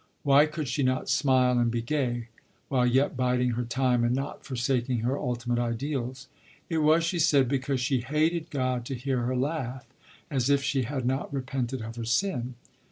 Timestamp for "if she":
10.49-10.85